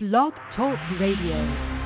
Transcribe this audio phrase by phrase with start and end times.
[0.00, 1.77] Blog Talk Radio.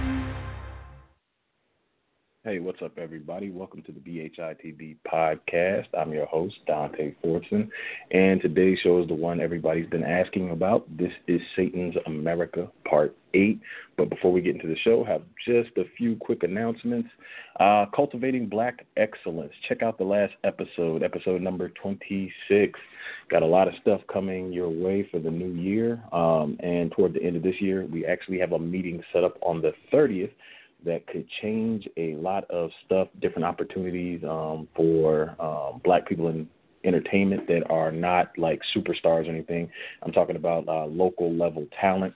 [2.44, 3.50] Hey, what's up, everybody?
[3.50, 5.86] Welcome to the BHITB podcast.
[5.96, 7.68] I'm your host, Dante Fortson,
[8.10, 10.84] and today's show is the one everybody's been asking about.
[10.98, 13.60] This is Satan's America, Part 8.
[13.96, 17.08] But before we get into the show, have just a few quick announcements.
[17.60, 19.52] Uh, Cultivating Black Excellence.
[19.68, 22.80] Check out the last episode, episode number 26.
[23.30, 26.02] Got a lot of stuff coming your way for the new year.
[26.12, 29.38] Um, and toward the end of this year, we actually have a meeting set up
[29.42, 30.32] on the 30th
[30.84, 36.48] that could change a lot of stuff, different opportunities um, for um, black people in
[36.84, 39.70] entertainment that are not like superstars or anything.
[40.02, 42.14] I'm talking about uh, local level talent.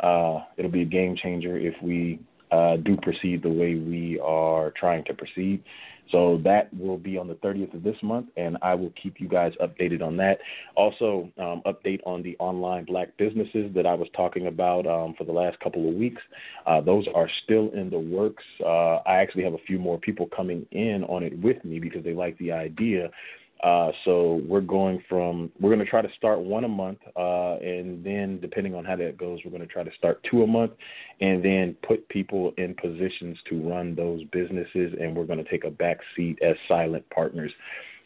[0.00, 4.72] Uh, it'll be a game changer if we uh, do proceed the way we are
[4.72, 5.62] trying to proceed.
[6.10, 9.28] So that will be on the 30th of this month, and I will keep you
[9.28, 10.38] guys updated on that.
[10.74, 15.24] Also, um, update on the online black businesses that I was talking about um, for
[15.24, 16.22] the last couple of weeks.
[16.66, 18.44] Uh, those are still in the works.
[18.64, 22.04] Uh, I actually have a few more people coming in on it with me because
[22.04, 23.10] they like the idea.
[23.62, 27.54] Uh, so we're going from we're going to try to start one a month, uh,
[27.56, 30.46] and then depending on how that goes, we're going to try to start two a
[30.46, 30.72] month,
[31.20, 35.64] and then put people in positions to run those businesses, and we're going to take
[35.64, 37.50] a back seat as silent partners.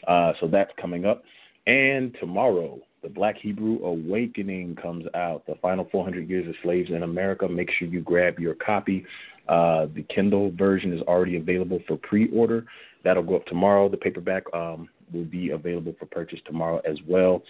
[0.08, 1.22] Uh, so that's coming up,
[1.66, 2.78] and tomorrow.
[3.02, 5.44] The Black Hebrew Awakening comes out.
[5.48, 7.48] The final 400 years of slaves in America.
[7.48, 9.04] Make sure you grab your copy.
[9.48, 12.64] Uh, the Kindle version is already available for pre-order.
[13.02, 13.88] That'll go up tomorrow.
[13.88, 17.42] The paperback um, will be available for purchase tomorrow as well.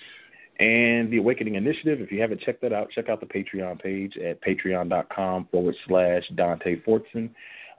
[0.59, 4.17] And the Awakening Initiative, if you haven't checked that out, check out the Patreon page
[4.19, 7.31] at patreon.com forward slash Dante Fortson.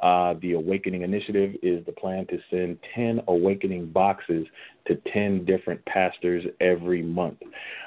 [0.01, 4.45] Uh, the Awakening Initiative is the plan to send 10 awakening boxes
[4.87, 7.37] to 10 different pastors every month.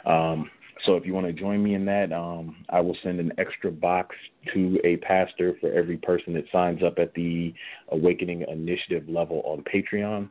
[0.06, 0.50] Um,
[0.84, 3.70] so if you want to join me in that, um, I will send an extra
[3.70, 4.14] box
[4.54, 7.52] to a pastor for every person that signs up at the
[7.90, 10.30] Awakening Initiative level on Patreon.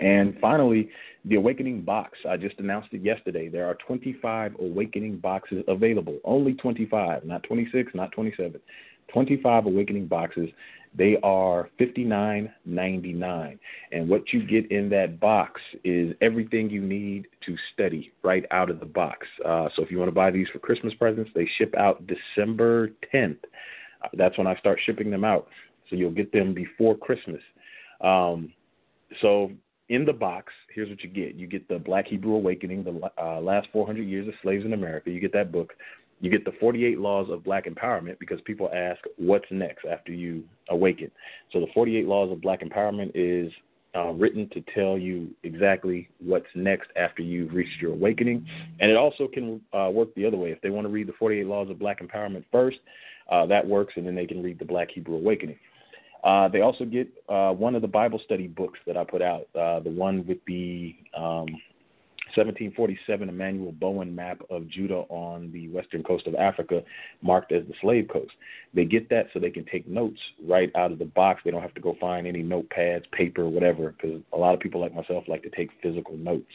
[0.00, 0.90] And finally,
[1.24, 2.18] the Awakening box.
[2.28, 3.48] I just announced it yesterday.
[3.48, 6.18] There are 25 Awakening boxes available.
[6.24, 8.60] Only 25, not 26, not 27.
[9.12, 10.48] 25 Awakening boxes.
[10.96, 13.58] They are $59.99.
[13.90, 18.70] And what you get in that box is everything you need to study right out
[18.70, 19.26] of the box.
[19.44, 22.90] Uh, so if you want to buy these for Christmas presents, they ship out December
[23.12, 23.38] 10th.
[24.04, 25.48] Uh, that's when I start shipping them out.
[25.90, 27.42] So you'll get them before Christmas.
[28.00, 28.52] Um,
[29.20, 29.50] so
[29.88, 31.34] in the box, here's what you get.
[31.34, 35.10] You get the Black Hebrew Awakening, the uh, last 400 years of slaves in America.
[35.10, 35.74] You get that book.
[36.20, 40.44] You get the 48 Laws of Black Empowerment because people ask, what's next after you
[40.70, 41.10] awaken?
[41.52, 43.52] So the 48 Laws of Black Empowerment is
[43.94, 48.46] uh, written to tell you exactly what's next after you've reached your awakening.
[48.80, 50.50] And it also can uh, work the other way.
[50.50, 52.78] If they want to read the 48 Laws of Black Empowerment first,
[53.30, 55.58] uh, that works, and then they can read the Black Hebrew Awakening.
[56.24, 59.46] Uh, they also get uh, one of the Bible study books that I put out,
[59.54, 61.46] uh, the one with the um,
[62.34, 66.82] 1747 Emanuel Bowen map of Judah on the western coast of Africa,
[67.20, 68.32] marked as the slave coast.
[68.72, 70.18] They get that so they can take notes
[70.48, 71.42] right out of the box.
[71.44, 74.80] They don't have to go find any notepads, paper, whatever, because a lot of people
[74.80, 76.52] like myself like to take physical notes.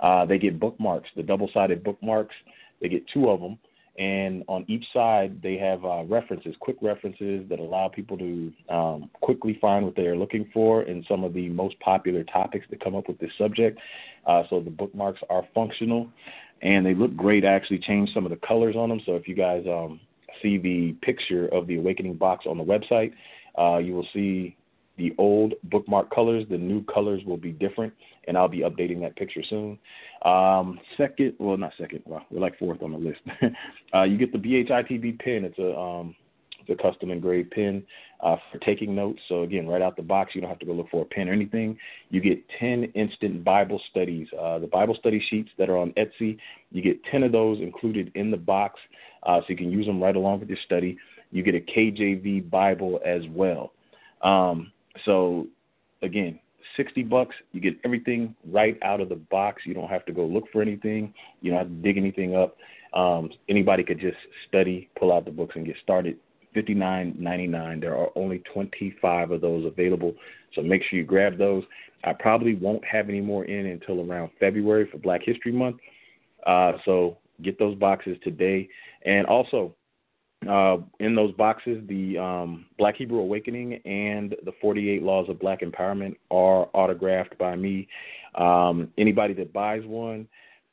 [0.00, 2.34] Uh, they get bookmarks, the double sided bookmarks.
[2.82, 3.56] They get two of them
[3.98, 9.10] and on each side they have uh, references, quick references that allow people to um,
[9.20, 12.82] quickly find what they are looking for in some of the most popular topics that
[12.82, 13.78] come up with this subject.
[14.26, 16.08] Uh, so the bookmarks are functional,
[16.62, 17.44] and they look great.
[17.44, 20.00] I actually changed some of the colors on them, so if you guys um,
[20.42, 23.12] see the picture of the Awakening box on the website,
[23.58, 24.56] uh, you will see
[24.98, 26.44] the old bookmark colors.
[26.50, 27.92] The new colors will be different,
[28.26, 29.78] and I'll be updating that picture soon.
[30.24, 32.02] Um, second, well, not second.
[32.04, 33.20] Well, we're like fourth on the list.
[33.94, 35.44] uh, you get the BHITB pin.
[35.44, 36.14] It's a um,
[36.66, 37.82] it's a custom engraved pin
[38.20, 39.20] uh, for taking notes.
[39.28, 41.28] So again, right out the box, you don't have to go look for a pen
[41.28, 41.78] or anything.
[42.10, 44.28] You get 10 instant Bible studies.
[44.38, 46.38] Uh, the Bible study sheets that are on Etsy,
[46.72, 48.80] you get 10 of those included in the box,
[49.24, 50.98] uh, so you can use them right along with your study.
[51.30, 53.72] You get a KJV Bible as well.
[54.22, 54.72] Um,
[55.04, 55.46] so
[56.02, 56.38] again,
[56.76, 59.62] 60 bucks, you get everything right out of the box.
[59.64, 61.12] You don't have to go look for anything.
[61.40, 62.56] You don't have to dig anything up.
[62.92, 64.16] Um, anybody could just
[64.48, 66.16] study, pull out the books, and get started.
[66.54, 67.80] $59.99.
[67.80, 70.14] There are only 25 of those available,
[70.54, 71.64] so make sure you grab those.
[72.04, 75.76] I probably won't have any more in until around February for Black History Month.
[76.46, 78.68] Uh, so get those boxes today.
[79.04, 79.74] And also,
[80.48, 85.60] uh, in those boxes, the um, Black Hebrew Awakening and the 48 Laws of Black
[85.60, 87.88] Empowerment are autographed by me.
[88.34, 90.28] Um, anybody that buys one,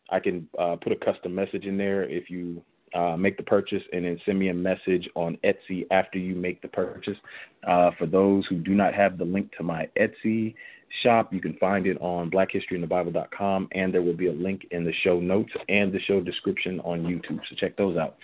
[0.10, 2.62] I can uh, put a custom message in there if you
[2.94, 6.62] uh, make the purchase, and then send me a message on Etsy after you make
[6.62, 7.18] the purchase.
[7.68, 10.54] Uh, for those who do not have the link to my Etsy
[11.02, 14.94] shop, you can find it on BlackHistoryInTheBible.com, and there will be a link in the
[15.04, 17.40] show notes and the show description on YouTube.
[17.50, 18.16] So check those out.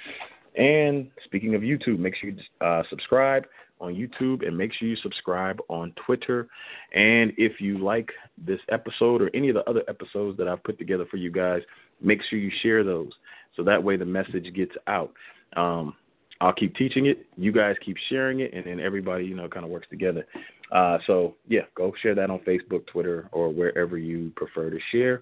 [0.56, 3.46] And speaking of YouTube, make sure you uh, subscribe
[3.80, 6.48] on YouTube and make sure you subscribe on Twitter.
[6.94, 10.78] And if you like this episode or any of the other episodes that I've put
[10.78, 11.62] together for you guys,
[12.02, 13.12] make sure you share those
[13.56, 15.14] so that way the message gets out.
[15.56, 15.96] Um,
[16.42, 17.26] I'll keep teaching it.
[17.38, 20.26] You guys keep sharing it, and then everybody, you know, kind of works together.
[20.72, 25.22] Uh, so yeah, go share that on Facebook, Twitter, or wherever you prefer to share.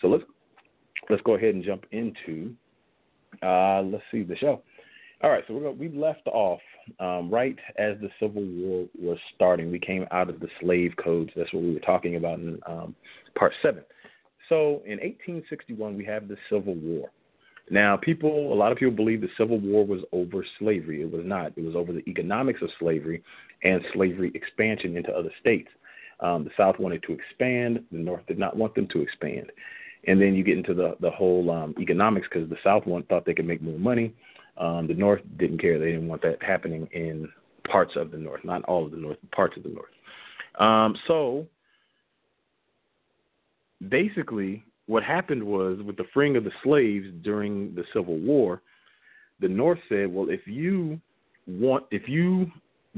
[0.00, 0.24] So let's
[1.10, 2.54] let's go ahead and jump into
[3.42, 4.62] uh, let's see the show.
[5.22, 6.60] All right, so we're we left off
[6.98, 9.70] um, right as the Civil War was starting.
[9.70, 11.30] We came out of the slave codes.
[11.36, 12.96] That's what we were talking about in um,
[13.36, 13.84] part seven.
[14.48, 17.10] So in 1861, we have the Civil War.
[17.70, 21.02] Now, people, a lot of people believe the Civil War was over slavery.
[21.02, 21.52] It was not.
[21.56, 23.22] It was over the economics of slavery
[23.62, 25.68] and slavery expansion into other states.
[26.20, 27.84] Um, the South wanted to expand.
[27.90, 29.50] The North did not want them to expand.
[30.06, 33.24] And then you get into the the whole um, economics because the South one thought
[33.24, 34.12] they could make more money.
[34.58, 35.78] Um, the North didn't care.
[35.78, 37.28] They didn't want that happening in
[37.70, 39.90] parts of the North, not all of the North, parts of the North.
[40.58, 41.46] Um, so
[43.88, 48.62] basically, what happened was with the freeing of the slaves during the Civil War,
[49.40, 51.00] the North said, "Well, if you
[51.46, 52.50] want, if you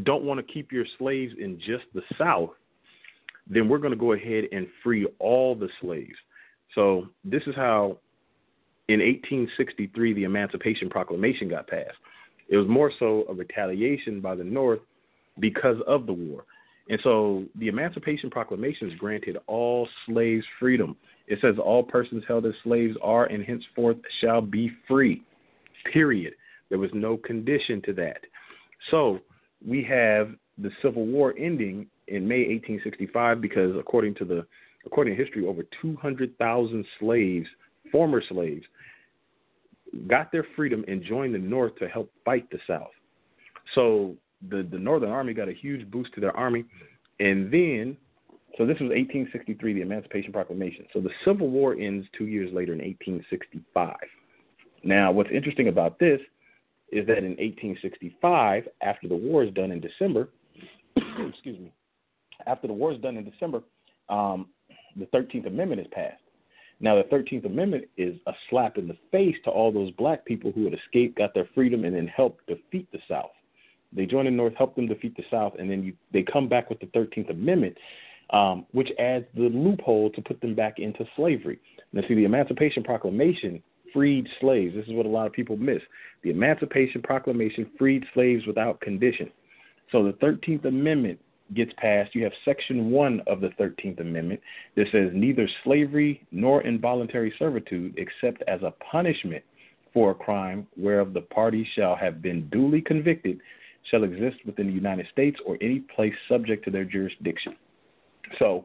[0.03, 2.51] don't want to keep your slaves in just the South,
[3.47, 6.17] then we're going to go ahead and free all the slaves."
[6.75, 7.99] So this is how,
[8.89, 11.97] in 1863, the Emancipation Proclamation got passed.
[12.49, 14.81] It was more so a retaliation by the North
[15.41, 16.45] because of the war.
[16.89, 20.97] And so the Emancipation Proclamation is granted all slaves freedom.
[21.27, 25.23] It says all persons held as slaves are and henceforth shall be free.
[25.93, 26.35] Period.
[26.69, 28.19] There was no condition to that.
[28.91, 29.21] So
[29.67, 34.47] we have the Civil War ending in May 1865 because according to the
[34.87, 37.47] according to history, over 200,000 slaves,
[37.91, 38.65] former slaves,
[40.07, 42.91] got their freedom and joined the North to help fight the South.
[43.75, 44.17] So
[44.51, 46.65] the the Northern Army got a huge boost to their army,
[47.21, 47.97] and then
[48.57, 50.87] so this was 1863, the Emancipation Proclamation.
[50.93, 53.97] So the Civil War ends two years later in 1865.
[54.85, 56.21] Now, what's interesting about this
[56.93, 60.29] is that in 1865, after the war is done in December,
[60.97, 61.73] excuse me,
[62.47, 63.63] after the war is done in December,
[64.09, 64.47] um,
[64.97, 66.21] the 13th Amendment is passed.
[66.81, 70.53] Now, the 13th Amendment is a slap in the face to all those black people
[70.53, 73.31] who had escaped, got their freedom, and then helped defeat the South.
[73.93, 76.69] They join the North, help them defeat the South, and then you, they come back
[76.69, 77.77] with the 13th Amendment,
[78.31, 81.61] um, which adds the loophole to put them back into slavery.
[81.93, 83.63] Now, see, the Emancipation Proclamation
[83.93, 84.75] freed slaves.
[84.75, 85.81] This is what a lot of people miss.
[86.23, 89.31] The Emancipation Proclamation freed slaves without condition.
[89.93, 91.21] So the 13th Amendment
[91.53, 94.41] gets passed, you have Section 1 of the 13th Amendment
[94.77, 99.45] that says neither slavery nor involuntary servitude, except as a punishment
[99.93, 103.39] for a crime whereof the party shall have been duly convicted,
[103.91, 107.55] shall exist within the United States or any place subject to their jurisdiction.
[108.39, 108.65] So,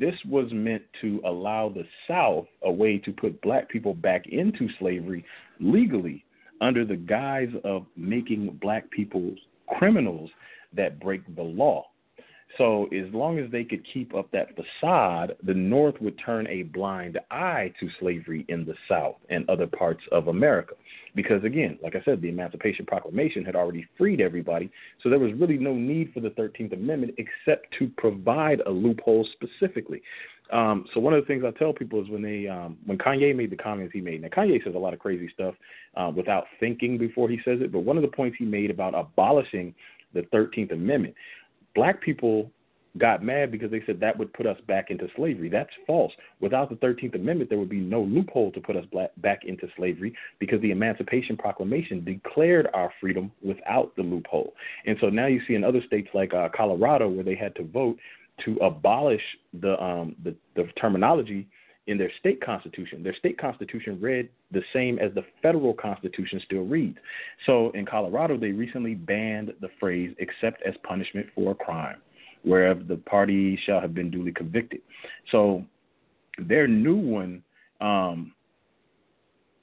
[0.00, 4.68] this was meant to allow the South a way to put black people back into
[4.80, 5.24] slavery
[5.60, 6.24] legally
[6.60, 9.34] under the guise of making black people
[9.78, 10.30] criminals
[10.72, 11.84] that break the law.
[12.58, 16.62] So as long as they could keep up that facade, the North would turn a
[16.62, 20.74] blind eye to slavery in the South and other parts of America.
[21.16, 24.70] Because again, like I said, the Emancipation Proclamation had already freed everybody,
[25.02, 29.26] so there was really no need for the 13th Amendment except to provide a loophole
[29.32, 30.02] specifically.
[30.52, 33.34] Um, so one of the things I tell people is when they um, when Kanye
[33.34, 34.22] made the comments he made.
[34.22, 35.54] Now Kanye says a lot of crazy stuff
[35.96, 38.94] uh, without thinking before he says it, but one of the points he made about
[38.94, 39.74] abolishing
[40.12, 41.14] the 13th Amendment
[41.74, 42.50] black people
[42.96, 45.48] got mad because they said that would put us back into slavery.
[45.48, 46.12] That's false.
[46.40, 49.66] Without the 13th Amendment, there would be no loophole to put us black, back into
[49.76, 54.54] slavery because the Emancipation Proclamation declared our freedom without the loophole.
[54.86, 57.64] And so now you see in other states like uh, Colorado where they had to
[57.64, 57.98] vote
[58.44, 59.22] to abolish
[59.60, 61.48] the, um, the, the terminology
[61.86, 63.02] in their state constitution.
[63.02, 66.96] Their state constitution read the same as the federal constitution still reads.
[67.46, 71.98] So in Colorado, they recently banned the phrase except as punishment for a crime,
[72.42, 74.80] wherever the party shall have been duly convicted.
[75.30, 75.64] So
[76.38, 77.42] their new one,
[77.80, 78.32] um,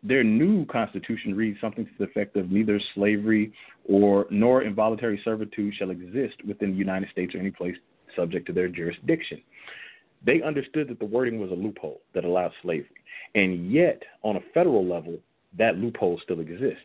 [0.03, 3.51] their new constitution reads something to the effect of neither slavery
[3.87, 7.75] or nor involuntary servitude shall exist within the United States or any place
[8.15, 9.41] subject to their jurisdiction.
[10.25, 12.89] They understood that the wording was a loophole that allowed slavery.
[13.33, 15.17] And yet, on a federal level,
[15.57, 16.83] that loophole still exists.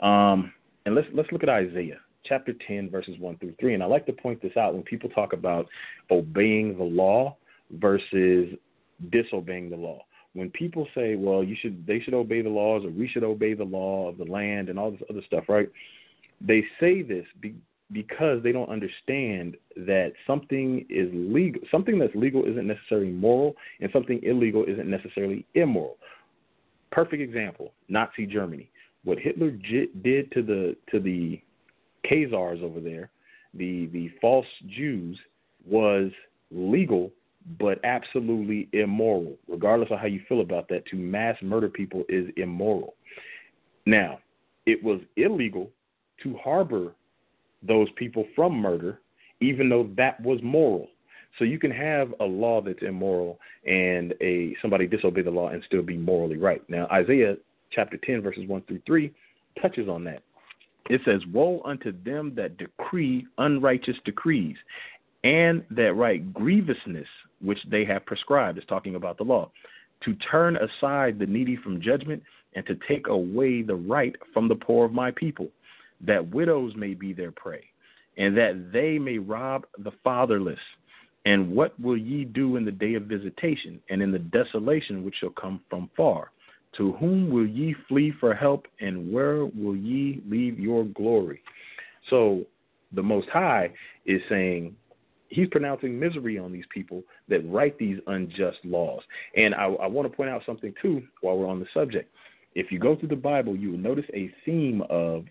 [0.00, 0.52] Um,
[0.86, 4.06] and let's let's look at Isaiah chapter 10 verses 1 through 3 and I like
[4.06, 5.66] to point this out when people talk about
[6.10, 7.36] obeying the law
[7.72, 8.54] versus
[9.10, 12.90] disobeying the law when people say well you should they should obey the laws or
[12.90, 15.70] we should obey the law of the land and all this other stuff right
[16.40, 17.54] they say this be,
[17.92, 23.90] because they don't understand that something is legal something that's legal isn't necessarily moral and
[23.92, 25.96] something illegal isn't necessarily immoral.
[26.92, 28.70] Perfect example nazi germany.
[29.04, 31.40] What hitler j- did to the to the
[32.10, 33.10] khazars over there
[33.54, 35.18] the the false jews
[35.68, 36.10] was
[36.50, 37.10] legal
[37.58, 39.36] but absolutely immoral.
[39.48, 42.94] Regardless of how you feel about that to mass murder people is immoral.
[43.86, 44.20] Now
[44.66, 45.70] it was illegal
[46.22, 46.94] to harbor
[47.62, 49.00] those people from murder,
[49.40, 50.88] even though that was moral.
[51.38, 55.62] So you can have a law that's immoral and a somebody disobey the law and
[55.64, 56.62] still be morally right.
[56.68, 57.36] Now Isaiah
[57.70, 59.12] chapter 10 verses 1 through 3
[59.60, 60.22] touches on that.
[60.88, 64.56] It says, "Woe unto them that decree unrighteous decrees,
[65.22, 67.06] and that write grievousness
[67.40, 69.50] which they have prescribed." is talking about the law.
[70.00, 72.22] To turn aside the needy from judgment
[72.54, 75.50] and to take away the right from the poor of my people
[76.06, 77.64] that widows may be their prey,
[78.16, 80.58] and that they may rob the fatherless.
[81.26, 85.16] And what will ye do in the day of visitation, and in the desolation which
[85.20, 86.30] shall come from far?
[86.76, 91.42] To whom will ye flee for help, and where will ye leave your glory?
[92.08, 92.44] So
[92.92, 93.72] the Most High
[94.06, 94.74] is saying,
[95.28, 99.00] He's pronouncing misery on these people that write these unjust laws.
[99.36, 102.10] And I, I want to point out something, too, while we're on the subject.
[102.56, 105.26] If you go through the Bible, you will notice a theme of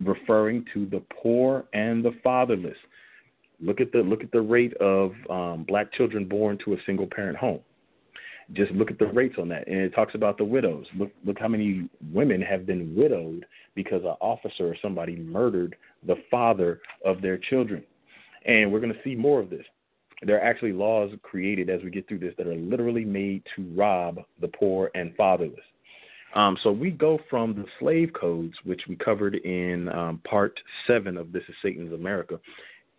[0.00, 2.76] referring to the poor and the fatherless.
[3.60, 7.06] Look at the look at the rate of um, black children born to a single
[7.06, 7.60] parent home.
[8.52, 10.86] Just look at the rates on that, and it talks about the widows.
[10.96, 16.16] Look look how many women have been widowed because an officer or somebody murdered the
[16.30, 17.82] father of their children.
[18.44, 19.64] And we're going to see more of this.
[20.22, 23.62] There are actually laws created as we get through this that are literally made to
[23.74, 25.60] rob the poor and fatherless.
[26.34, 31.16] Um, so we go from the slave codes, which we covered in um, part seven
[31.16, 32.38] of This is Satan's America,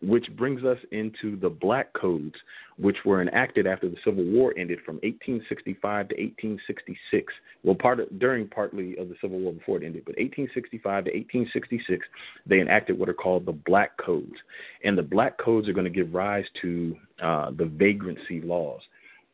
[0.01, 2.35] which brings us into the black codes,
[2.77, 7.33] which were enacted after the Civil War ended from 1865 to 1866.
[7.63, 11.11] Well, part of, during partly of the Civil War before it ended, but 1865 to
[11.11, 12.05] 1866,
[12.45, 14.35] they enacted what are called the black codes,
[14.83, 18.81] and the black codes are going to give rise to uh, the vagrancy laws.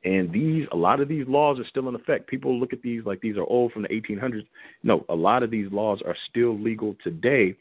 [0.05, 2.27] And these, a lot of these laws are still in effect.
[2.27, 4.45] People look at these like these are old from the 1800s.
[4.83, 7.55] No, a lot of these laws are still legal today,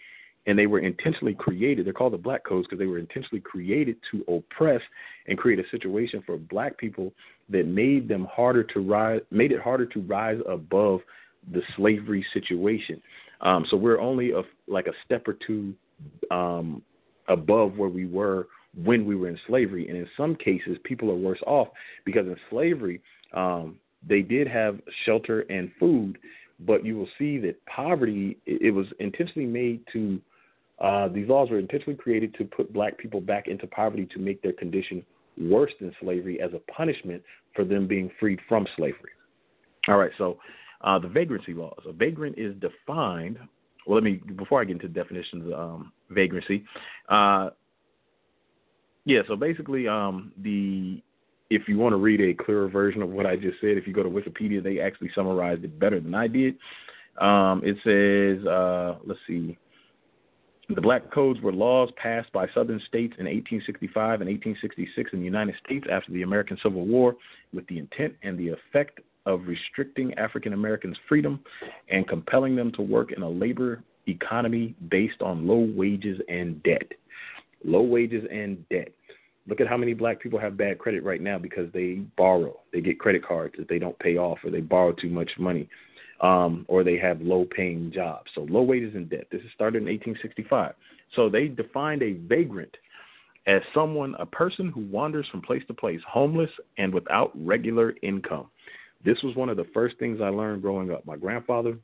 [0.46, 1.86] and they were intentionally created.
[1.86, 4.80] They're called the Black Codes because they were intentionally created to oppress
[5.28, 7.12] and create a situation for Black people
[7.48, 11.00] that made them harder to rise, made it harder to rise above
[11.52, 13.00] the slavery situation.
[13.40, 15.74] Um, so we're only a, like a step or two
[16.30, 16.82] um,
[17.28, 19.88] above where we were when we were in slavery.
[19.88, 21.68] And in some cases, people are worse off
[22.04, 23.02] because in slavery,
[23.32, 26.18] um, they did have shelter and food,
[26.60, 30.20] but you will see that poverty, it, was intentionally made to,
[30.80, 34.42] uh, these laws were intentionally created to put black people back into poverty to make
[34.42, 35.04] their condition
[35.38, 37.22] worse than slavery as a punishment
[37.54, 39.10] for them being freed from slavery.
[39.88, 40.38] All right, so
[40.82, 41.80] uh, the vagrancy laws.
[41.86, 43.38] A vagrant is defined.
[43.86, 46.64] Well, let me before I get into definitions of um, vagrancy.
[47.08, 47.50] Uh,
[49.04, 51.02] yeah, so basically, um, the
[51.50, 53.92] if you want to read a clearer version of what I just said, if you
[53.92, 56.56] go to Wikipedia, they actually summarized it better than I did.
[57.20, 59.58] Um, it says, uh, let's see,
[60.74, 65.24] the Black Codes were laws passed by Southern states in 1865 and 1866 in the
[65.24, 67.16] United States after the American Civil War
[67.52, 71.40] with the intent and the effect of restricting African Americans' freedom
[71.90, 76.92] and compelling them to work in a labor economy based on low wages and debt
[77.64, 78.92] low wages and debt.
[79.46, 82.60] Look at how many black people have bad credit right now because they borrow.
[82.72, 85.68] They get credit cards that they don't pay off or they borrow too much money.
[86.20, 88.30] Um, or they have low paying jobs.
[88.36, 89.26] So low wages and debt.
[89.32, 90.74] This is started in 1865.
[91.16, 92.76] So they defined a vagrant
[93.48, 98.46] as someone, a person who wanders from place to place, homeless and without regular income.
[99.04, 101.04] This was one of the first things I learned growing up.
[101.04, 101.76] My grandfather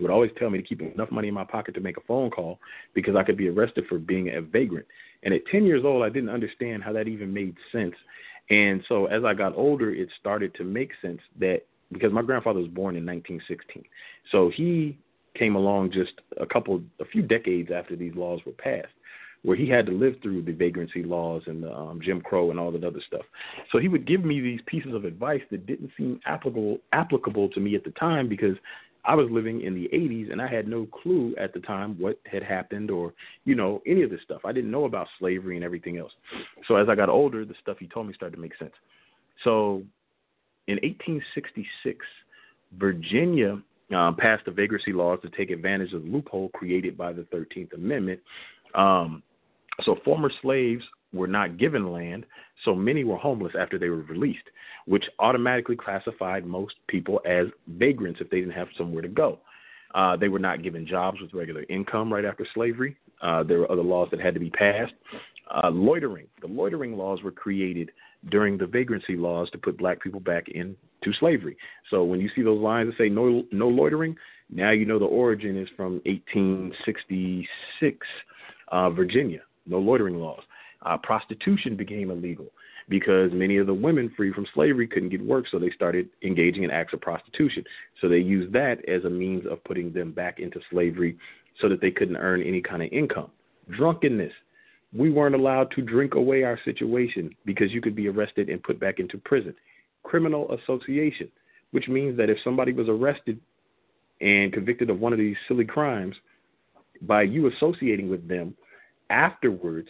[0.00, 2.30] would always tell me to keep enough money in my pocket to make a phone
[2.30, 2.58] call
[2.94, 4.86] because I could be arrested for being a vagrant.
[5.22, 7.94] And at 10 years old, I didn't understand how that even made sense.
[8.50, 11.62] And so as I got older, it started to make sense that
[11.92, 13.84] because my grandfather was born in 1916.
[14.30, 14.98] So he
[15.38, 18.92] came along just a couple, a few decades after these laws were passed,
[19.42, 22.58] where he had to live through the vagrancy laws and the um, Jim Crow and
[22.58, 23.24] all that other stuff.
[23.70, 27.60] So he would give me these pieces of advice that didn't seem applicable applicable to
[27.60, 28.56] me at the time because
[29.04, 32.20] I was living in the 80s and I had no clue at the time what
[32.30, 33.14] had happened or,
[33.44, 34.42] you know, any of this stuff.
[34.44, 36.12] I didn't know about slavery and everything else.
[36.66, 38.74] So as I got older, the stuff he told me started to make sense.
[39.44, 39.82] So
[40.66, 42.04] in 1866,
[42.78, 43.62] Virginia
[43.94, 47.72] um, passed the vagrancy laws to take advantage of the loophole created by the 13th
[47.74, 48.20] Amendment.
[48.74, 49.22] Um,
[49.84, 52.26] so former slaves were not given land,
[52.64, 54.44] so many were homeless after they were released,
[54.86, 59.38] which automatically classified most people as vagrants if they didn't have somewhere to go.
[59.94, 62.96] Uh, they were not given jobs with regular income right after slavery.
[63.22, 64.92] Uh, there were other laws that had to be passed.
[65.50, 66.26] Uh, loitering.
[66.42, 67.90] The loitering laws were created
[68.30, 71.56] during the vagrancy laws to put black people back into slavery.
[71.90, 74.14] So when you see those lines that say no no loitering,
[74.50, 78.06] now you know the origin is from 1866,
[78.70, 79.40] uh, Virginia.
[79.66, 80.42] No loitering laws.
[80.82, 82.46] Uh, prostitution became illegal
[82.88, 86.62] because many of the women free from slavery couldn't get work, so they started engaging
[86.62, 87.64] in acts of prostitution.
[88.00, 91.16] So they used that as a means of putting them back into slavery
[91.60, 93.30] so that they couldn't earn any kind of income.
[93.76, 94.32] Drunkenness.
[94.96, 98.80] We weren't allowed to drink away our situation because you could be arrested and put
[98.80, 99.54] back into prison.
[100.02, 101.28] Criminal association,
[101.72, 103.38] which means that if somebody was arrested
[104.22, 106.16] and convicted of one of these silly crimes,
[107.02, 108.54] by you associating with them
[109.10, 109.88] afterwards,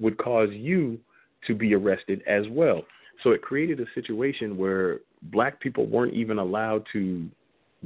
[0.00, 0.98] would cause you
[1.46, 2.82] to be arrested as well.
[3.22, 7.28] So it created a situation where black people weren't even allowed to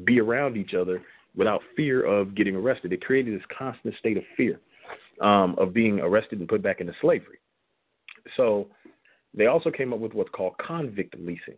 [0.04, 1.02] be around each other
[1.36, 2.92] without fear of getting arrested.
[2.92, 4.60] It created this constant state of fear
[5.20, 7.38] um, of being arrested and put back into slavery.
[8.36, 8.68] So
[9.36, 11.56] they also came up with what's called convict leasing.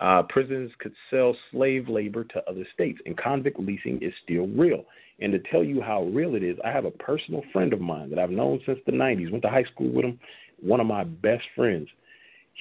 [0.00, 4.84] Uh, prisons could sell slave labor to other states, and convict leasing is still real.
[5.20, 8.10] And to tell you how real it is, I have a personal friend of mine
[8.10, 10.18] that I've known since the 90s, went to high school with him,
[10.60, 11.88] one of my best friends.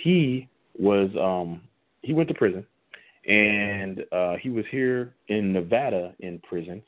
[0.04, 0.48] He
[0.78, 1.62] was um
[2.02, 2.66] he went to prison
[3.28, 6.82] and uh he was here in Nevada in prison.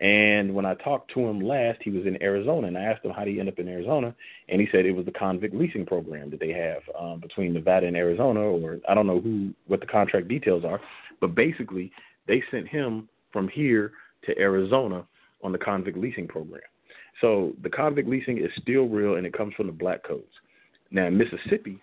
[0.00, 3.12] And when I talked to him last, he was in Arizona, and I asked him
[3.12, 4.14] how did he end up in Arizona,
[4.48, 7.86] and he said it was the convict leasing program that they have um, between Nevada
[7.86, 10.80] and Arizona, or I don't know who what the contract details are,
[11.20, 11.92] but basically
[12.26, 13.92] they sent him from here
[14.24, 15.06] to Arizona
[15.42, 16.62] on the convict leasing program.
[17.20, 20.24] So the convict leasing is still real, and it comes from the black codes.
[20.90, 21.80] Now in Mississippi,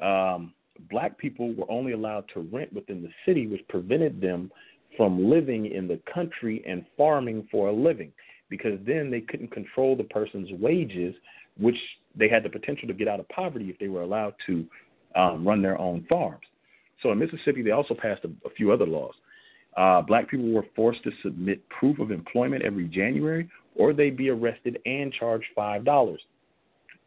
[0.00, 0.52] um,
[0.90, 4.50] black people were only allowed to rent within the city, which prevented them
[4.96, 8.12] from living in the country and farming for a living,
[8.48, 11.14] because then they couldn't control the person's wages,
[11.58, 11.76] which
[12.14, 14.66] they had the potential to get out of poverty if they were allowed to
[15.14, 16.44] um, run their own farms.
[17.02, 19.14] So in Mississippi, they also passed a, a few other laws.
[19.76, 24.28] Uh, black people were forced to submit proof of employment every January, or they'd be
[24.28, 26.20] arrested and charged five dollars.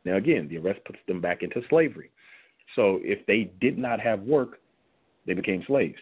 [0.04, 2.10] Now, again, the arrest puts them back into slavery.
[2.76, 4.60] So if they did not have work,
[5.26, 5.98] they became slaves.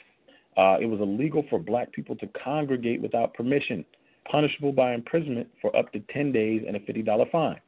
[0.57, 3.83] Uh, it was illegal for black people to congregate without permission,
[4.29, 7.59] punishable by imprisonment for up to 10 days and a $50 fine.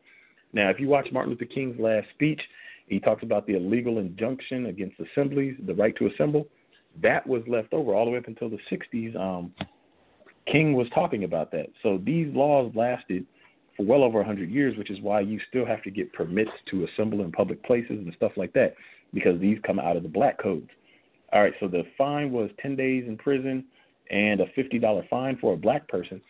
[0.54, 2.41] Now, if you watch Martin Luther King's last speech,
[2.88, 6.48] he talks about the illegal injunction against assemblies, the right to assemble
[7.02, 9.15] that was left over all the way up until the 60s.
[9.15, 9.54] Um,
[10.52, 11.67] King was talking about that.
[11.84, 13.26] So these laws lasted
[13.76, 16.86] for well over 100 years, which is why you still have to get permits to
[16.86, 18.76] assemble in public places and stuff like that,
[19.13, 20.69] because these come out of the black codes.
[21.36, 23.65] All right, so the fine was 10 days in prison
[24.10, 26.21] and a $50 fine for a black person.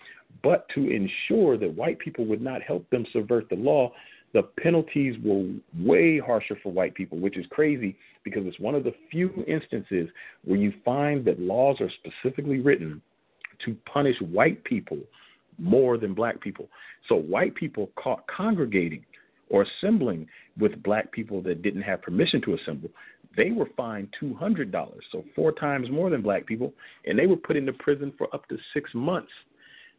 [0.41, 3.91] But to ensure that white people would not help them subvert the law,
[4.33, 5.47] the penalties were
[5.79, 10.09] way harsher for white people, which is crazy because it's one of the few instances
[10.43, 12.99] where you find that laws are specifically written
[13.63, 14.97] to punish white people
[15.59, 16.67] more than black people.
[17.07, 19.05] So white people caught congregating
[19.49, 20.27] or assembling
[20.59, 22.89] with black people that didn't have permission to assemble,
[23.37, 24.71] they were fined $200,
[25.11, 26.73] so four times more than black people,
[27.05, 29.31] and they were put into prison for up to six months.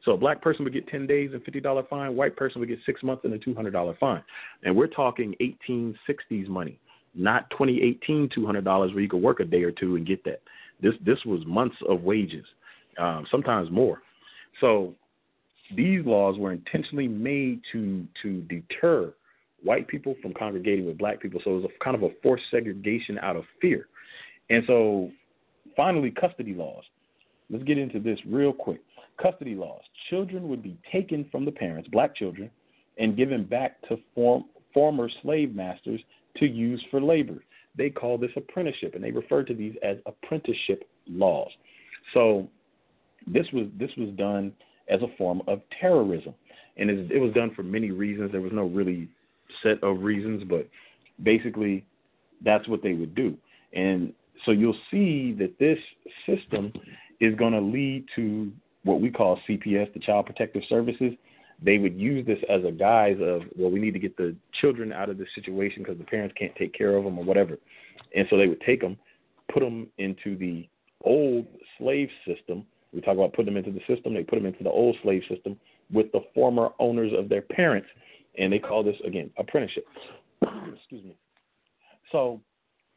[0.05, 2.79] So a black person would get 10 days and $50 fine, white person would get
[2.87, 4.23] six months and a $200 fine.
[4.63, 5.35] And we're talking
[5.69, 6.79] 1860s money,
[7.15, 10.41] not 2018 $200 where you could work a day or two and get that.
[10.81, 12.45] This this was months of wages,
[12.99, 14.03] um, sometimes more.
[14.61, 14.95] So
[15.75, 19.15] these laws were intentionally made to to deter
[19.67, 21.41] white people from congregating with black people.
[21.45, 23.89] So it was a kind of a forced segregation out of fear.
[24.49, 25.11] And so
[25.77, 26.85] finally, custody laws.
[27.51, 28.81] Let's get into this real quick.
[29.21, 29.83] Custody laws.
[30.11, 32.51] Children would be taken from the parents, black children,
[32.99, 36.01] and given back to form, former slave masters
[36.37, 37.43] to use for labor.
[37.77, 41.51] They call this apprenticeship, and they refer to these as apprenticeship laws.
[42.15, 42.49] So
[43.27, 44.53] this was this was done
[44.89, 46.35] as a form of terrorism,
[46.77, 48.33] and it was done for many reasons.
[48.33, 49.09] There was no really
[49.63, 50.69] set of reasons, but
[51.23, 51.85] basically
[52.45, 53.37] that's what they would do.
[53.73, 54.13] And
[54.45, 55.79] so you'll see that this
[56.27, 56.73] system
[57.21, 58.53] is going to lead to
[58.85, 61.13] what we call CPS, the Child Protective Services,
[61.63, 64.93] they would use this as a guise of, well, we need to get the children
[64.93, 67.59] out of this situation because the parents can't take care of them or whatever.
[68.15, 68.97] And so they would take them,
[69.53, 70.69] put them into the
[71.03, 71.47] old
[71.79, 72.65] slave system.
[72.93, 74.15] We talk about putting them into the system.
[74.15, 75.59] They put them into the old slave system
[75.91, 77.89] with the former owners of their parents,
[78.39, 79.87] and they call this again apprenticeship.
[80.43, 81.17] Excuse me.
[82.13, 82.41] So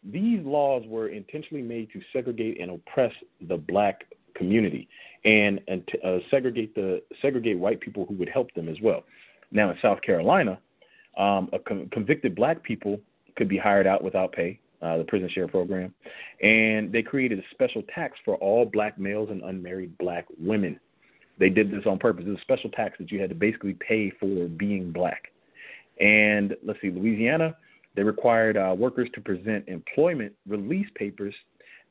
[0.03, 3.13] these laws were intentionally made to segregate and oppress
[3.47, 4.87] the black community
[5.25, 9.03] and and uh, segregate the segregate white people who would help them as well.
[9.51, 10.59] Now in South Carolina,
[11.17, 12.99] um, a con- convicted black people
[13.35, 14.59] could be hired out without pay.
[14.81, 15.93] Uh, the prison share program,
[16.41, 20.79] and they created a special tax for all black males and unmarried black women.
[21.39, 22.25] They did this on purpose.
[22.27, 25.31] It was a special tax that you had to basically pay for being black.
[25.99, 27.55] And let's see, Louisiana,
[27.95, 31.33] they required uh, workers to present employment release papers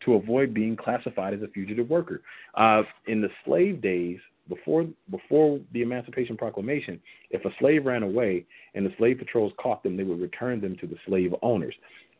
[0.04, 2.22] to avoid being classified as a fugitive worker.
[2.54, 8.46] Uh, in the slave days, before before the Emancipation Proclamation, if a slave ran away
[8.74, 11.74] and the slave patrols caught them, they would return them to the slave owners.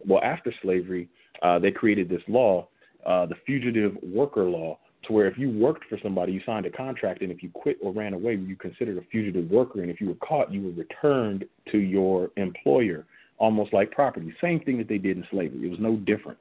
[0.06, 1.08] Well, after slavery,
[1.42, 2.68] uh, they created this law,
[3.06, 6.70] uh, the Fugitive Worker Law, to where if you worked for somebody, you signed a
[6.70, 10.00] contract, and if you quit or ran away, you considered a fugitive worker, and if
[10.00, 13.04] you were caught, you were returned to your employer,
[13.38, 14.32] almost like property.
[14.40, 15.66] Same thing that they did in slavery.
[15.66, 16.38] It was no different.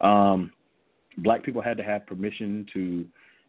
[0.00, 0.50] Um,
[1.18, 3.04] black people had to have permission to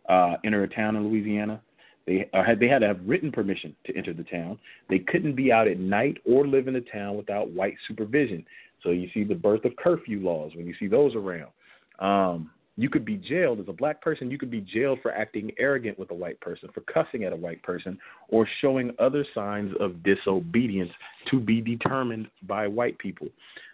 [0.09, 1.61] uh, enter a town in Louisiana.
[2.05, 4.59] They uh, had they had to have written permission to enter the town.
[4.89, 8.45] They couldn't be out at night or live in the town without white supervision.
[8.83, 11.49] So you see the birth of curfew laws when you see those around.
[11.97, 14.29] Um, you could be jailed as a black person.
[14.29, 17.35] You could be jailed for acting arrogant with a white person, for cussing at a
[17.35, 20.91] white person, or showing other signs of disobedience
[21.31, 23.27] to be determined by white people.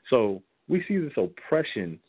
[0.10, 2.00] So we see this oppression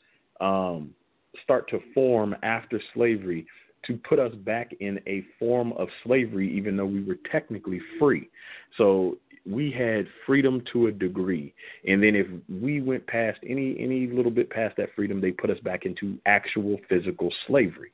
[0.40, 0.94] um,
[1.42, 3.46] start to form after slavery
[3.86, 8.28] to put us back in a form of slavery, even though we were technically free.
[8.76, 11.54] So we had freedom to a degree,
[11.86, 15.50] and then if we went past any any little bit past that freedom, they put
[15.50, 17.90] us back into actual physical slavery.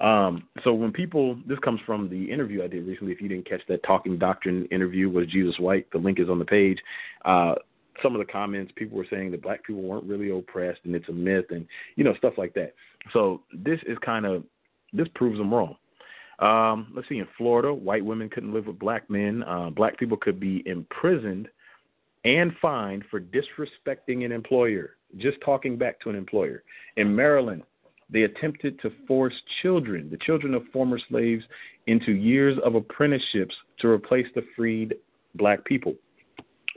[0.00, 3.12] Um, so when people, this comes from the interview I did recently.
[3.12, 6.38] If you didn't catch that Talking Doctrine interview with Jesus White, the link is on
[6.38, 6.78] the page.
[7.24, 7.54] Uh,
[8.02, 11.08] some of the comments people were saying that black people weren't really oppressed and it's
[11.08, 12.74] a myth and you know stuff like that.
[13.12, 14.44] So this is kind of
[14.92, 15.76] this proves them wrong.
[16.38, 19.42] Um, let's see, in Florida, white women couldn't live with black men.
[19.42, 21.48] Uh, black people could be imprisoned
[22.24, 26.62] and fined for disrespecting an employer, just talking back to an employer.
[26.96, 27.62] In Maryland,
[28.10, 31.44] they attempted to force children, the children of former slaves,
[31.86, 34.94] into years of apprenticeships to replace the freed
[35.34, 35.94] black people.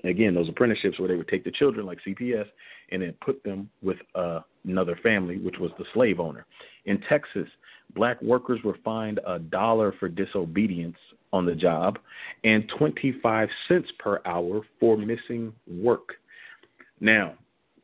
[0.03, 2.45] Again, those apprenticeships where they would take the children, like CPS,
[2.91, 6.45] and then put them with uh, another family, which was the slave owner.
[6.85, 7.47] In Texas,
[7.95, 10.97] black workers were fined a dollar for disobedience
[11.33, 11.99] on the job
[12.43, 16.13] and 25 cents per hour for missing work.
[16.99, 17.35] Now,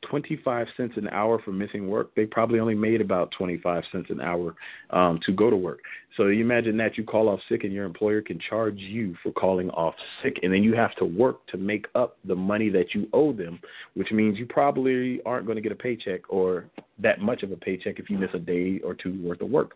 [0.09, 4.21] 25 cents an hour for missing work, they probably only made about 25 cents an
[4.21, 4.55] hour
[4.91, 5.79] um, to go to work.
[6.15, 9.31] So you imagine that you call off sick and your employer can charge you for
[9.31, 12.93] calling off sick, and then you have to work to make up the money that
[12.93, 13.59] you owe them,
[13.95, 16.65] which means you probably aren't going to get a paycheck or
[16.99, 19.73] that much of a paycheck if you miss a day or two worth of work.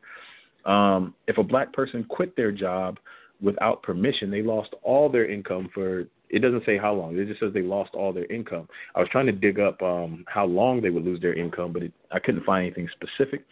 [0.66, 3.00] Um, if a black person quit their job
[3.42, 7.18] without permission, they lost all their income for it doesn't say how long.
[7.18, 8.68] It just says they lost all their income.
[8.96, 11.84] I was trying to dig up um, how long they would lose their income, but
[11.84, 13.46] it, I couldn't find anything specific.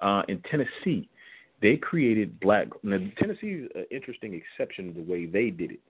[0.00, 1.08] Uh, in Tennessee,
[1.62, 2.68] they created black.
[2.82, 5.80] Now, Tennessee is an interesting exception the way they did it.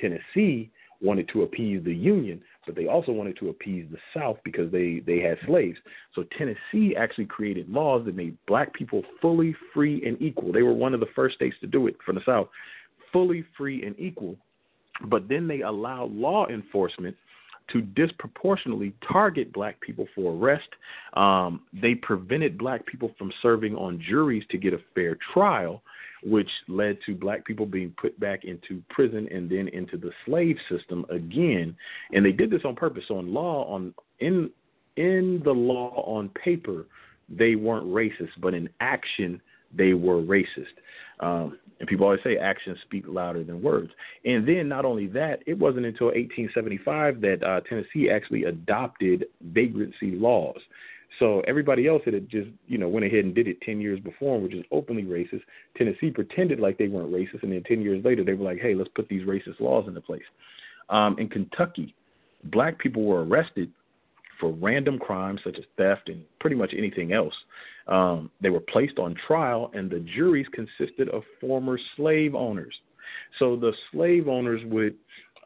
[0.00, 0.70] Tennessee
[1.02, 5.02] wanted to appease the Union, but they also wanted to appease the South because they
[5.06, 5.78] they had slaves.
[6.14, 10.52] So Tennessee actually created laws that made black people fully free and equal.
[10.52, 12.48] They were one of the first states to do it from the South,
[13.12, 14.36] fully free and equal
[15.08, 17.16] but then they allow law enforcement
[17.72, 20.68] to disproportionately target black people for arrest.
[21.14, 25.82] Um, they prevented black people from serving on juries to get a fair trial,
[26.24, 30.56] which led to black people being put back into prison and then into the slave
[30.68, 31.76] system again.
[32.12, 33.04] And they did this on purpose.
[33.08, 34.50] So in law, on in
[34.96, 36.86] in the law on paper,
[37.28, 39.40] they weren't racist, but in action,
[39.76, 40.76] they were racist.
[41.20, 43.90] Um, and people always say actions speak louder than words.
[44.24, 50.12] And then not only that, it wasn't until 1875 that uh, Tennessee actually adopted vagrancy
[50.12, 50.58] laws.
[51.18, 53.98] So everybody else that had just, you know, went ahead and did it 10 years
[53.98, 55.42] before, which is openly racist.
[55.76, 58.74] Tennessee pretended like they weren't racist, and then 10 years later they were like, hey,
[58.74, 60.22] let's put these racist laws into place.
[60.88, 61.94] Um, in Kentucky,
[62.44, 63.70] black people were arrested
[64.40, 67.34] for random crimes such as theft and pretty much anything else.
[67.86, 72.74] Um, they were placed on trial, and the juries consisted of former slave owners.
[73.38, 74.94] So the slave owners would,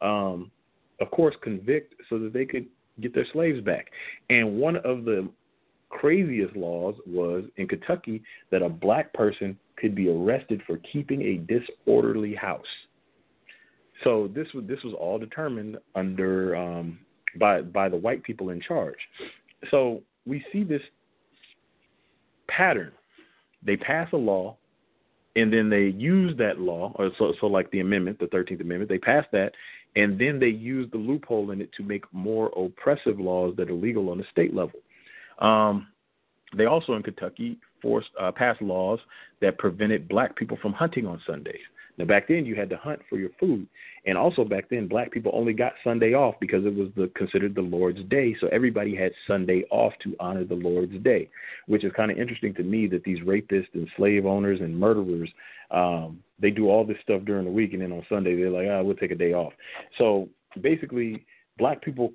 [0.01, 0.51] um,
[1.01, 2.67] of course, convict so that they could
[3.01, 3.87] get their slaves back.
[4.29, 5.29] And one of the
[5.89, 11.37] craziest laws was in Kentucky that a black person could be arrested for keeping a
[11.51, 12.65] disorderly house.
[14.03, 16.99] So this was this was all determined under um,
[17.39, 18.97] by by the white people in charge.
[19.71, 20.81] So we see this
[22.47, 22.91] pattern.
[23.65, 24.57] They pass a law,
[25.35, 28.89] and then they use that law, or so so like the amendment, the Thirteenth Amendment.
[28.89, 29.51] They pass that,
[29.95, 33.73] and then they use the loophole in it to make more oppressive laws that are
[33.73, 34.79] legal on the state level.
[35.39, 35.87] Um,
[36.55, 38.99] they also in Kentucky forced uh, passed laws
[39.41, 41.65] that prevented black people from hunting on Sundays.
[41.97, 43.67] Now back then you had to hunt for your food,
[44.05, 47.55] and also back then black people only got Sunday off because it was the considered
[47.55, 48.35] the Lord's day.
[48.39, 51.29] So everybody had Sunday off to honor the Lord's day,
[51.67, 55.29] which is kind of interesting to me that these rapists and slave owners and murderers
[55.71, 58.67] um, they do all this stuff during the week, and then on Sunday they're like,
[58.69, 59.53] ah, we'll take a day off.
[59.97, 60.29] So
[60.61, 61.25] basically,
[61.57, 62.11] black people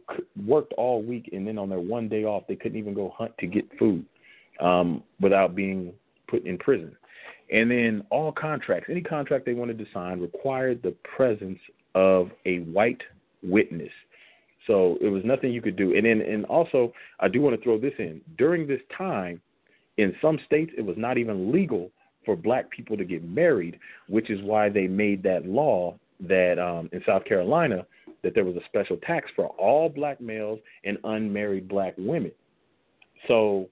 [0.47, 3.33] worked all week, and then on their one day off, they couldn't even go hunt
[3.39, 4.05] to get food
[4.61, 5.93] um, without being
[6.29, 6.95] put in prison.
[7.53, 11.59] And then all contracts, any contract they wanted to sign, required the presence
[11.95, 13.03] of a white
[13.43, 13.91] witness.
[14.67, 15.97] So it was nothing you could do.
[15.97, 18.21] And then, and also, I do want to throw this in.
[18.39, 19.41] During this time,
[19.97, 21.91] in some states, it was not even legal
[22.25, 26.89] for black people to get married, which is why they made that law that um,
[26.93, 27.87] in South Carolina
[28.23, 32.33] that there was a special tax for all black males and unmarried black women.
[33.27, 33.69] So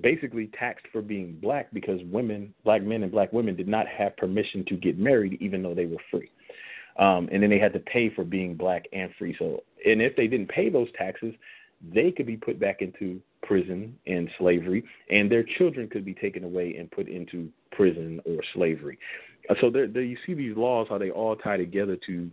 [0.00, 4.16] basically taxed for being black because women, black men and black women, did not have
[4.16, 6.30] permission to get married even though they were free.
[6.98, 9.34] Um, and then they had to pay for being black and free.
[9.38, 11.34] So, and if they didn't pay those taxes,
[11.94, 16.42] they could be put back into prison and slavery, and their children could be taken
[16.44, 18.98] away and put into prison or slavery.
[19.48, 22.30] Uh, so there, there you see these laws how they all tie together to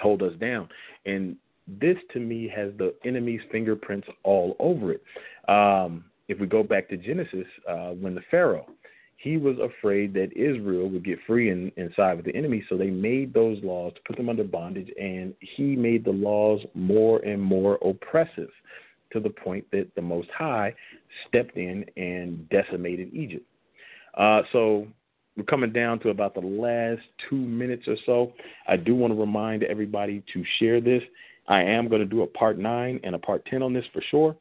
[0.00, 0.68] hold us down,
[1.06, 5.02] and this to me has the enemy's fingerprints all over it.
[5.48, 8.66] Um, if we go back to Genesis, uh, when the Pharaoh,
[9.16, 12.90] he was afraid that Israel would get free and, side with the enemy, so they
[12.90, 17.40] made those laws to put them under bondage, and he made the laws more and
[17.40, 18.50] more oppressive
[19.12, 20.74] to the point that the Most High
[21.28, 23.46] stepped in and decimated Egypt.
[24.14, 24.86] Uh, so
[25.36, 28.32] we're coming down to about the last two minutes or so.
[28.66, 31.02] I do want to remind everybody to share this.
[31.48, 34.02] I am going to do a part nine and a part 10 on this for
[34.10, 34.36] sure.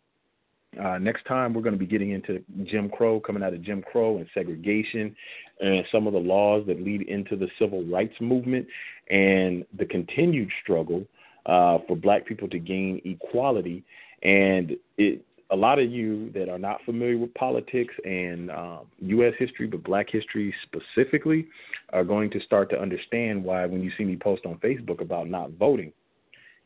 [0.83, 3.81] Uh, next time, we're going to be getting into Jim Crow, coming out of Jim
[3.81, 5.15] Crow and segregation,
[5.59, 8.67] and some of the laws that lead into the civil rights movement
[9.09, 11.05] and the continued struggle
[11.45, 13.83] uh, for black people to gain equality.
[14.23, 19.33] And it, a lot of you that are not familiar with politics and um, U.S.
[19.37, 21.47] history, but black history specifically,
[21.93, 25.29] are going to start to understand why, when you see me post on Facebook about
[25.29, 25.93] not voting,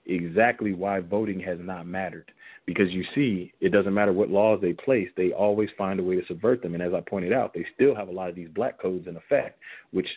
[0.10, 2.32] exactly why voting has not mattered
[2.69, 6.15] because you see, it doesn't matter what laws they place, they always find a way
[6.15, 6.76] to subvert them.
[6.76, 9.17] And as I pointed out, they still have a lot of these black codes in
[9.17, 9.58] effect,
[9.89, 10.08] which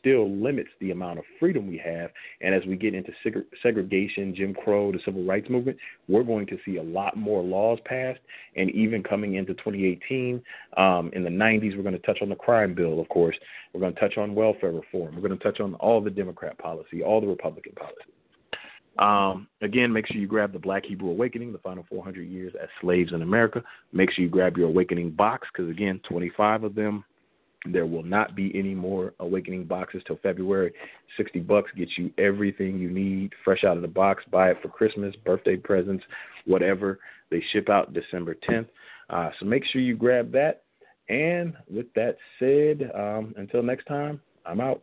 [0.00, 2.10] still limits the amount of freedom we have.
[2.40, 5.76] And as we get into seg- segregation, Jim Crow, the civil rights movement,
[6.08, 8.20] we're going to see a lot more laws passed.
[8.56, 10.42] And even coming into 2018,
[10.78, 13.36] um, in the 90s, we're going to touch on the crime bill, of course.
[13.74, 15.14] We're going to touch on welfare reform.
[15.14, 18.12] We're going to touch on all the Democrat policy, all the Republican policy.
[18.98, 22.68] Um, again, make sure you grab the Black Hebrew Awakening, the final 400 years as
[22.80, 23.62] slaves in America.
[23.92, 27.04] Make sure you grab your Awakening box because, again, 25 of them.
[27.66, 30.72] There will not be any more Awakening boxes till February.
[31.16, 34.24] 60 bucks gets you everything you need fresh out of the box.
[34.30, 36.04] Buy it for Christmas, birthday presents,
[36.46, 36.98] whatever.
[37.30, 38.68] They ship out December 10th.
[39.10, 40.62] Uh, so make sure you grab that.
[41.08, 44.82] And with that said, um, until next time, I'm out.